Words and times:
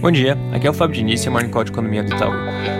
Bom 0.00 0.10
dia, 0.10 0.36
aqui 0.52 0.66
é 0.66 0.70
o 0.70 0.74
Fábio 0.74 0.96
Diniz, 0.96 1.24
Call 1.50 1.64
de 1.64 1.70
Economia 1.70 2.02
do 2.02 2.14
Itaú. 2.14 2.32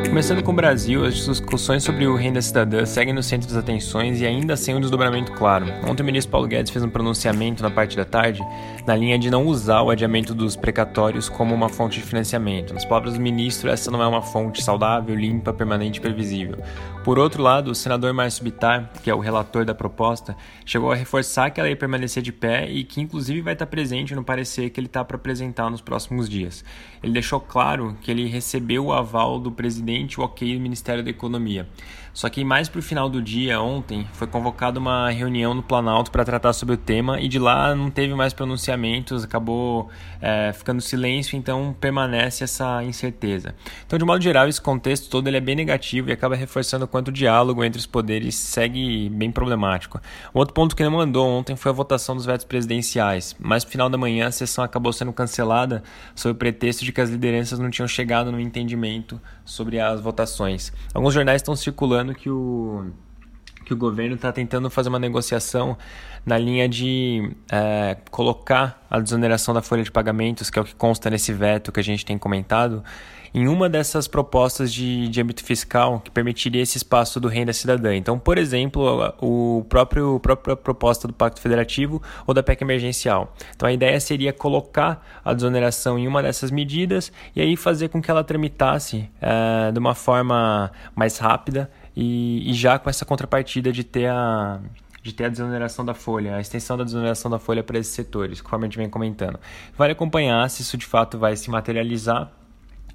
Começando 0.06 0.42
com 0.42 0.52
o 0.52 0.54
Brasil, 0.54 1.04
as 1.04 1.14
discussões 1.14 1.82
sobre 1.82 2.06
o 2.06 2.14
renda 2.14 2.40
cidadã 2.42 2.84
seguem 2.84 3.14
no 3.14 3.22
centro 3.22 3.48
das 3.48 3.56
atenções 3.56 4.20
e 4.20 4.26
ainda 4.26 4.56
sem 4.56 4.74
um 4.74 4.80
desdobramento 4.80 5.32
claro. 5.32 5.66
Ontem 5.88 6.02
o 6.02 6.06
ministro 6.06 6.30
Paulo 6.30 6.46
Guedes 6.46 6.70
fez 6.70 6.84
um 6.84 6.90
pronunciamento 6.90 7.62
na 7.62 7.70
parte 7.70 7.96
da 7.96 8.04
tarde 8.04 8.42
na 8.86 8.94
linha 8.94 9.18
de 9.18 9.30
não 9.30 9.46
usar 9.46 9.82
o 9.82 9.90
adiamento 9.90 10.34
dos 10.34 10.56
precatórios 10.56 11.28
como 11.28 11.54
uma 11.54 11.68
fonte 11.68 11.98
de 11.98 12.06
financiamento. 12.06 12.74
Nas 12.74 12.84
palavras 12.84 13.14
do 13.14 13.20
ministro, 13.20 13.70
essa 13.70 13.90
não 13.90 14.02
é 14.02 14.06
uma 14.06 14.22
fonte 14.22 14.62
saudável, 14.62 15.14
limpa, 15.14 15.52
permanente 15.52 15.98
e 15.98 16.02
previsível. 16.02 16.58
Por 17.02 17.18
outro 17.18 17.42
lado, 17.42 17.70
o 17.70 17.74
senador 17.74 18.12
Márcio 18.12 18.44
Bittar, 18.44 18.90
que 19.02 19.10
é 19.10 19.14
o 19.14 19.18
relator 19.18 19.64
da 19.64 19.74
proposta, 19.74 20.36
chegou 20.64 20.92
a 20.92 20.94
reforçar 20.94 21.50
que 21.50 21.60
ela 21.60 21.68
ia 21.68 21.76
permanecer 21.76 22.22
de 22.22 22.32
pé 22.32 22.70
e 22.70 22.84
que 22.84 23.00
inclusive 23.00 23.40
vai 23.40 23.54
estar 23.54 23.66
presente 23.66 24.14
no 24.14 24.24
parecer 24.24 24.70
que 24.70 24.78
ele 24.78 24.86
está 24.86 25.04
para 25.04 25.16
apresentar 25.16 25.70
nos 25.70 25.80
próximos 25.80 26.28
dias. 26.28 26.64
Ele 27.04 27.12
deixou 27.12 27.38
claro 27.38 27.96
que 28.00 28.10
ele 28.10 28.26
recebeu 28.26 28.86
o 28.86 28.92
aval 28.92 29.38
do 29.38 29.52
presidente 29.52 30.18
o 30.18 30.24
ok 30.24 30.54
do 30.54 30.60
Ministério 30.60 31.04
da 31.04 31.10
Economia. 31.10 31.68
Só 32.14 32.28
que 32.28 32.44
mais 32.44 32.68
para 32.68 32.78
o 32.78 32.82
final 32.82 33.08
do 33.10 33.20
dia, 33.20 33.60
ontem, 33.60 34.06
foi 34.12 34.28
convocada 34.28 34.78
uma 34.78 35.10
reunião 35.10 35.52
no 35.52 35.64
Planalto 35.64 36.12
para 36.12 36.24
tratar 36.24 36.52
sobre 36.52 36.76
o 36.76 36.78
tema 36.78 37.20
e 37.20 37.26
de 37.26 37.40
lá 37.40 37.74
não 37.74 37.90
teve 37.90 38.14
mais 38.14 38.32
pronunciamentos, 38.32 39.24
acabou 39.24 39.90
é, 40.22 40.52
ficando 40.52 40.80
silêncio, 40.80 41.36
então 41.36 41.74
permanece 41.80 42.44
essa 42.44 42.84
incerteza. 42.84 43.52
Então, 43.84 43.98
de 43.98 44.04
modo 44.04 44.22
geral, 44.22 44.46
esse 44.46 44.60
contexto 44.60 45.10
todo 45.10 45.26
ele 45.26 45.38
é 45.38 45.40
bem 45.40 45.56
negativo 45.56 46.08
e 46.08 46.12
acaba 46.12 46.36
reforçando 46.36 46.84
o 46.84 46.88
quanto 46.88 47.08
o 47.08 47.12
diálogo 47.12 47.64
entre 47.64 47.80
os 47.80 47.86
poderes 47.86 48.36
segue 48.36 49.08
bem 49.08 49.32
problemático. 49.32 50.00
Um 50.32 50.38
outro 50.38 50.54
ponto 50.54 50.76
que 50.76 50.84
não 50.84 50.92
mandou 50.92 51.26
ontem 51.28 51.56
foi 51.56 51.70
a 51.70 51.74
votação 51.74 52.14
dos 52.14 52.26
vetos 52.26 52.44
presidenciais, 52.44 53.34
mas 53.40 53.64
no 53.64 53.70
final 53.72 53.90
da 53.90 53.98
manhã 53.98 54.28
a 54.28 54.30
sessão 54.30 54.62
acabou 54.62 54.92
sendo 54.92 55.12
cancelada 55.12 55.82
sob 56.14 56.30
o 56.30 56.36
pretexto 56.36 56.84
de 56.84 56.92
que 56.92 57.00
as 57.00 57.10
lideranças 57.10 57.58
não 57.58 57.70
tinham 57.70 57.88
chegado 57.88 58.30
no 58.30 58.38
entendimento 58.38 59.20
sobre 59.44 59.80
as 59.80 60.00
votações. 60.00 60.72
Alguns 60.94 61.12
jornais 61.12 61.42
estão 61.42 61.56
circulando 61.56 62.03
que 62.12 62.28
o 62.28 62.90
que 63.64 63.72
o 63.72 63.76
governo 63.76 64.14
está 64.14 64.30
tentando 64.30 64.68
fazer 64.68 64.90
uma 64.90 64.98
negociação 64.98 65.76
na 66.24 66.38
linha 66.38 66.68
de 66.68 67.30
é, 67.50 67.96
colocar 68.10 68.84
a 68.90 69.00
desoneração 69.00 69.52
da 69.54 69.62
folha 69.62 69.82
de 69.82 69.90
pagamentos, 69.90 70.50
que 70.50 70.58
é 70.58 70.62
o 70.62 70.64
que 70.64 70.74
consta 70.74 71.10
nesse 71.10 71.32
veto 71.32 71.72
que 71.72 71.80
a 71.80 71.82
gente 71.82 72.04
tem 72.04 72.16
comentado, 72.16 72.84
em 73.34 73.48
uma 73.48 73.68
dessas 73.68 74.06
propostas 74.06 74.72
de, 74.72 75.08
de 75.08 75.20
âmbito 75.20 75.42
fiscal 75.42 75.98
que 75.98 76.10
permitiria 76.10 76.62
esse 76.62 76.76
espaço 76.78 77.18
do 77.18 77.26
renda 77.26 77.52
cidadã. 77.52 77.94
Então, 77.94 78.16
por 78.16 78.38
exemplo, 78.38 79.12
o 79.20 79.64
próprio 79.68 80.16
a 80.16 80.20
própria 80.20 80.54
proposta 80.54 81.08
do 81.08 81.12
Pacto 81.12 81.40
Federativo 81.40 82.00
ou 82.28 82.32
da 82.32 82.44
PEC 82.44 82.62
emergencial. 82.62 83.34
Então, 83.56 83.68
a 83.68 83.72
ideia 83.72 83.98
seria 83.98 84.32
colocar 84.32 85.04
a 85.24 85.34
desoneração 85.34 85.98
em 85.98 86.06
uma 86.06 86.22
dessas 86.22 86.52
medidas 86.52 87.12
e 87.34 87.40
aí 87.40 87.56
fazer 87.56 87.88
com 87.88 88.00
que 88.00 88.08
ela 88.08 88.22
tramitasse 88.22 89.10
é, 89.20 89.72
de 89.72 89.78
uma 89.80 89.96
forma 89.96 90.70
mais 90.94 91.18
rápida 91.18 91.68
e, 91.96 92.50
e 92.50 92.54
já 92.54 92.78
com 92.78 92.90
essa 92.90 93.04
contrapartida 93.04 93.72
de 93.72 93.84
ter 93.84 94.08
a 94.08 94.60
de 95.02 95.12
ter 95.12 95.26
a 95.26 95.28
desoneração 95.28 95.84
da 95.84 95.92
folha, 95.92 96.36
a 96.36 96.40
extensão 96.40 96.78
da 96.78 96.84
desoneração 96.84 97.30
da 97.30 97.38
folha 97.38 97.62
para 97.62 97.78
esses 97.78 97.92
setores, 97.92 98.40
conforme 98.40 98.64
a 98.64 98.68
gente 98.68 98.78
vem 98.78 98.88
comentando. 98.88 99.38
Vale 99.76 99.92
acompanhar 99.92 100.48
se 100.48 100.62
isso 100.62 100.78
de 100.78 100.86
fato 100.86 101.18
vai 101.18 101.36
se 101.36 101.50
materializar 101.50 102.32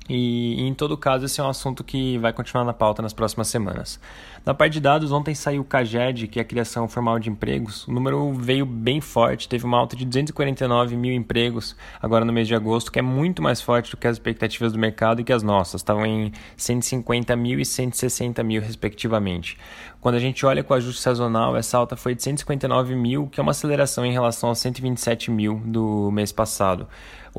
e, 0.10 0.60
em 0.60 0.74
todo 0.74 0.98
caso, 0.98 1.26
esse 1.26 1.40
é 1.40 1.44
um 1.44 1.50
assunto 1.50 1.84
que 1.84 2.18
vai 2.18 2.34
continuar 2.34 2.66
na 2.66 2.74
pauta 2.74 3.00
nas 3.00 3.14
próximas 3.14 3.48
semanas. 3.48 4.00
Na 4.44 4.56
parte 4.56 4.74
de 4.74 4.80
dados, 4.80 5.12
ontem 5.12 5.36
saiu 5.36 5.62
o 5.62 5.66
CAGED, 5.66 6.28
que 6.28 6.40
é 6.40 6.42
a 6.42 6.46
criação 6.46 6.88
formal 6.88 7.20
de 7.20 7.30
empregos. 7.30 7.88
O 7.88 7.92
número 7.92 8.34
veio 8.34 8.66
bem 8.66 9.00
forte, 9.00 9.48
teve 9.48 9.66
uma 9.66 9.78
alta 9.78 9.96
de 9.96 10.06
249 10.06 10.96
mil 10.96 11.14
empregos 11.14 11.76
agora 12.02 12.26
no 12.26 12.34
mês 12.34 12.48
de 12.48 12.56
agosto, 12.56 12.92
que 12.92 12.98
é 12.98 13.02
muito 13.04 13.42
mais 13.42 13.62
forte 13.62 13.92
do 13.92 13.98
que 13.98 14.08
as 14.08 14.16
expectativas 14.16 14.74
do 14.74 14.80
mercado 14.80 15.22
e 15.22 15.24
que 15.24 15.32
as 15.32 15.44
nossas. 15.44 15.82
Estavam 15.82 16.06
em 16.06 16.32
150 16.58 17.36
mil 17.36 17.60
e 17.60 17.66
160 17.66 18.42
mil, 18.44 18.62
respectivamente. 18.64 19.58
Quando 20.02 20.16
a 20.16 20.20
gente 20.20 20.44
olha 20.46 20.64
com 20.64 20.74
o 20.74 20.78
ajuste 20.78 21.02
sazonal, 21.02 21.56
essa 21.56 21.78
alta 21.78 21.96
foi 21.96 22.16
de 22.16 22.24
159 22.24 22.96
mil, 22.96 23.28
que 23.28 23.40
é 23.40 23.44
uma 23.44 23.52
aceleração 23.52 24.04
em 24.04 24.14
relação 24.14 24.50
aos 24.50 24.58
127 24.58 25.30
mil 25.30 25.62
do 25.64 26.10
mês 26.12 26.32
passado. 26.32 26.88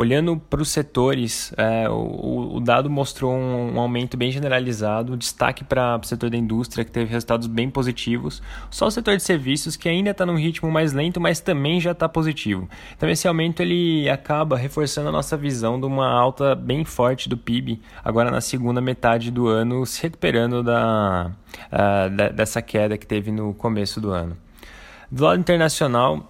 Olhando 0.00 0.38
para 0.38 0.62
os 0.62 0.70
setores, 0.70 1.52
é, 1.58 1.86
o, 1.86 2.54
o, 2.54 2.60
dado 2.60 2.88
mostrou 2.88 3.34
um, 3.34 3.74
um, 3.74 3.78
aumento 3.78 4.16
bem 4.16 4.32
generalizado, 4.32 5.14
destaque 5.14 5.62
para 5.62 6.00
o 6.02 6.06
setor 6.06 6.30
da 6.30 6.38
indústria, 6.38 6.86
que 6.86 6.90
teve 6.90 7.10
resultados 7.10 7.46
bem 7.46 7.68
positivos, 7.68 8.42
só 8.70 8.86
o 8.86 8.90
setor 8.90 9.18
de 9.18 9.22
serviços, 9.22 9.76
que 9.76 9.90
ainda 9.90 10.12
está 10.12 10.24
num 10.24 10.38
ritmo 10.38 10.70
mais 10.70 10.94
lento, 10.94 11.20
mas 11.20 11.40
também 11.40 11.82
já 11.82 11.90
está 11.90 12.08
positivo. 12.08 12.66
Então, 12.96 13.10
esse 13.10 13.28
aumento 13.28 13.60
ele 13.60 14.08
acaba 14.08 14.56
reforçando 14.56 15.10
a 15.10 15.12
nossa 15.12 15.36
visão 15.36 15.78
de 15.78 15.84
uma 15.84 16.08
alta 16.10 16.54
bem 16.54 16.82
forte 16.82 17.28
do 17.28 17.36
PIB, 17.36 17.78
agora 18.02 18.30
na 18.30 18.40
segunda 18.40 18.80
metade 18.80 19.30
do 19.30 19.48
ano, 19.48 19.84
se 19.84 20.02
recuperando 20.02 20.62
da, 20.62 21.30
uh, 21.66 22.16
da 22.16 22.30
dessa 22.30 22.62
queda 22.62 22.96
que 22.96 23.06
teve 23.06 23.30
no 23.30 23.52
começo 23.52 24.00
do 24.00 24.12
ano. 24.12 24.34
Do 25.12 25.24
lado 25.24 25.40
internacional, 25.40 26.29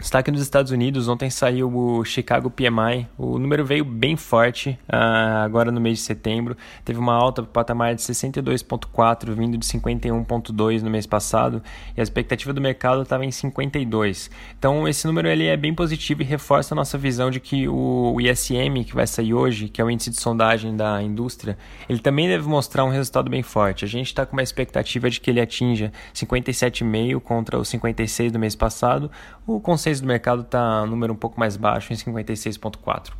Destaque 0.00 0.30
nos 0.30 0.40
Estados 0.40 0.70
Unidos, 0.70 1.08
ontem 1.08 1.28
saiu 1.28 1.76
o 1.76 2.04
Chicago 2.04 2.48
PMI, 2.48 3.08
o 3.18 3.36
número 3.36 3.64
veio 3.64 3.84
bem 3.84 4.16
forte 4.16 4.78
uh, 4.88 5.42
agora 5.44 5.72
no 5.72 5.80
mês 5.80 5.98
de 5.98 6.04
setembro, 6.04 6.56
teve 6.84 7.00
uma 7.00 7.14
alta 7.14 7.42
para 7.42 7.48
o 7.48 7.52
patamar 7.52 7.96
de 7.96 8.02
62,4, 8.02 9.32
vindo 9.34 9.58
de 9.58 9.66
51,2 9.66 10.82
no 10.82 10.90
mês 10.90 11.04
passado, 11.04 11.60
e 11.96 12.00
a 12.00 12.02
expectativa 12.02 12.52
do 12.52 12.60
mercado 12.60 13.02
estava 13.02 13.24
em 13.24 13.32
52. 13.32 14.30
Então 14.56 14.86
esse 14.86 15.04
número 15.04 15.26
ele 15.26 15.46
é 15.46 15.56
bem 15.56 15.74
positivo 15.74 16.22
e 16.22 16.24
reforça 16.24 16.74
a 16.74 16.76
nossa 16.76 16.96
visão 16.96 17.28
de 17.28 17.40
que 17.40 17.66
o, 17.66 18.14
o 18.14 18.20
ISM, 18.20 18.84
que 18.86 18.94
vai 18.94 19.06
sair 19.06 19.34
hoje, 19.34 19.68
que 19.68 19.80
é 19.80 19.84
o 19.84 19.90
índice 19.90 20.10
de 20.10 20.20
sondagem 20.20 20.76
da 20.76 21.02
indústria, 21.02 21.58
ele 21.88 21.98
também 21.98 22.28
deve 22.28 22.46
mostrar 22.48 22.84
um 22.84 22.90
resultado 22.90 23.28
bem 23.28 23.42
forte. 23.42 23.84
A 23.84 23.88
gente 23.88 24.06
está 24.06 24.24
com 24.24 24.36
uma 24.36 24.44
expectativa 24.44 25.10
de 25.10 25.20
que 25.20 25.28
ele 25.28 25.40
atinja 25.40 25.92
57,5 26.14 27.18
contra 27.18 27.58
os 27.58 27.68
56 27.68 28.30
do 28.30 28.38
mês 28.38 28.54
passado, 28.54 29.10
o 29.44 29.58
consenso 29.88 30.02
do 30.02 30.06
mercado 30.08 30.42
está 30.42 30.82
um 30.82 30.86
número 30.86 31.12
um 31.12 31.16
pouco 31.16 31.38
mais 31.40 31.56
baixo, 31.56 31.92
em 31.92 31.96
56,4. 31.96 33.12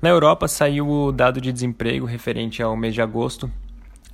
Na 0.00 0.08
Europa 0.08 0.48
saiu 0.48 0.88
o 0.88 1.12
dado 1.12 1.40
de 1.40 1.52
desemprego 1.52 2.04
referente 2.06 2.62
ao 2.62 2.76
mês 2.76 2.92
de 2.92 3.00
agosto, 3.00 3.50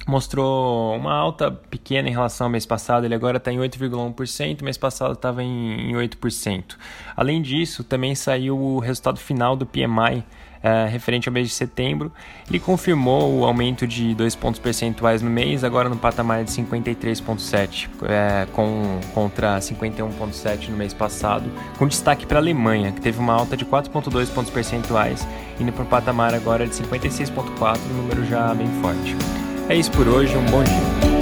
mostrou 0.09 0.97
uma 0.97 1.13
alta 1.13 1.51
pequena 1.51 2.09
em 2.09 2.13
relação 2.13 2.47
ao 2.47 2.51
mês 2.51 2.65
passado, 2.65 3.05
ele 3.05 3.15
agora 3.15 3.37
está 3.37 3.53
em 3.53 3.59
8,1%, 3.59 4.63
mês 4.63 4.79
passado 4.79 5.13
estava 5.13 5.43
em 5.43 5.93
8%. 5.93 6.77
Além 7.15 7.43
disso, 7.43 7.85
também 7.85 8.15
saiu 8.15 8.59
o 8.59 8.79
resultado 8.79 9.19
final 9.19 9.55
do 9.55 9.67
PMI 9.67 10.25
é, 10.63 10.87
referente 10.87 11.29
ao 11.29 11.33
mês 11.33 11.49
de 11.49 11.55
setembro. 11.55 12.11
Ele 12.49 12.59
confirmou 12.59 13.39
o 13.39 13.45
aumento 13.45 13.87
de 13.87 14.15
2 14.15 14.35
pontos 14.35 14.59
percentuais 14.59 15.21
no 15.21 15.29
mês, 15.29 15.63
agora 15.63 15.91
no 15.91 15.97
patamar 15.97 16.43
de 16.43 16.53
53,7, 16.53 17.91
é, 18.05 18.47
com, 18.53 18.99
contra 19.13 19.59
51,7 19.59 20.71
no 20.71 20.77
mês 20.79 20.95
passado, 20.95 21.45
com 21.77 21.87
destaque 21.87 22.25
para 22.25 22.39
a 22.39 22.41
Alemanha, 22.41 22.93
que 22.93 23.01
teve 23.03 23.19
uma 23.19 23.35
alta 23.35 23.59
de 23.59 23.67
4,2 23.67 24.33
pontos 24.33 24.51
percentuais, 24.51 25.29
indo 25.61 25.71
para 25.71 25.85
o 25.85 25.87
patamar 25.87 26.35
agora 26.35 26.67
de 26.67 26.75
56,4, 26.75 27.79
um 27.91 27.95
número 27.95 28.25
já 28.25 28.55
bem 28.55 28.69
forte. 28.81 29.48
É 29.69 29.77
isso 29.77 29.91
por 29.93 30.09
hoje, 30.09 30.35
um 30.35 30.45
bom 30.47 30.65
dia. 30.65 31.18